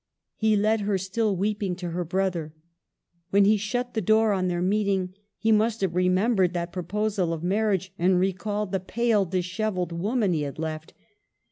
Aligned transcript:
He 0.35 0.55
led 0.55 0.81
her, 0.81 0.97
still 0.97 1.35
weeping, 1.35 1.75
to 1.75 1.91
her 1.91 2.03
brother. 2.03 2.55
When 3.29 3.45
he 3.45 3.55
shut 3.55 3.93
the 3.93 4.01
door 4.01 4.31
on 4.33 4.47
their 4.47 4.59
meeting, 4.63 5.13
he 5.37 5.51
must 5.51 5.81
have 5.81 5.93
remembered 5.93 6.53
that 6.55 6.73
proposal 6.73 7.31
of 7.31 7.43
marriage, 7.43 7.93
and 7.99 8.19
re 8.19 8.33
called 8.33 8.71
the 8.71 8.79
pale, 8.79 9.25
dishevelled 9.25 9.91
woman 9.91 10.33
he 10.33 10.41
had 10.41 10.57
left. 10.57 10.95